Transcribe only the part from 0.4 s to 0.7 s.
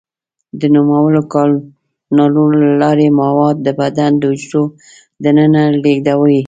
د